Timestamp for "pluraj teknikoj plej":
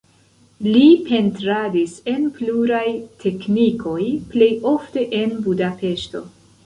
2.37-4.49